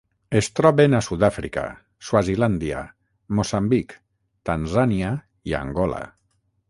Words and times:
Es 0.37 0.47
troben 0.59 0.95
a 0.99 1.01
Sud-àfrica, 1.07 1.65
Swazilàndia, 2.07 2.81
Moçambic, 3.41 3.93
Tanzània 4.51 5.13
i 5.53 5.59
Angola. 5.63 6.01